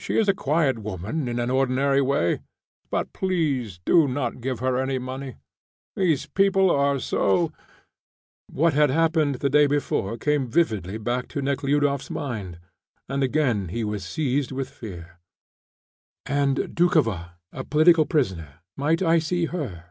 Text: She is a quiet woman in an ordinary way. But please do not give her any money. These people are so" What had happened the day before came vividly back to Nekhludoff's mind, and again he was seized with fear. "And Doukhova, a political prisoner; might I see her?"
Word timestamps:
She 0.00 0.16
is 0.16 0.30
a 0.30 0.34
quiet 0.34 0.78
woman 0.78 1.28
in 1.28 1.38
an 1.38 1.50
ordinary 1.50 2.00
way. 2.00 2.40
But 2.90 3.12
please 3.12 3.80
do 3.84 4.08
not 4.08 4.40
give 4.40 4.60
her 4.60 4.78
any 4.78 4.98
money. 4.98 5.36
These 5.94 6.24
people 6.24 6.70
are 6.70 6.98
so" 6.98 7.52
What 8.58 8.72
had 8.72 8.88
happened 8.88 9.34
the 9.34 9.50
day 9.50 9.66
before 9.66 10.16
came 10.16 10.46
vividly 10.48 10.96
back 10.96 11.28
to 11.28 11.42
Nekhludoff's 11.42 12.08
mind, 12.08 12.58
and 13.10 13.22
again 13.22 13.68
he 13.68 13.84
was 13.84 14.06
seized 14.06 14.52
with 14.52 14.70
fear. 14.70 15.18
"And 16.24 16.74
Doukhova, 16.74 17.32
a 17.52 17.62
political 17.62 18.06
prisoner; 18.06 18.62
might 18.74 19.02
I 19.02 19.18
see 19.18 19.44
her?" 19.52 19.90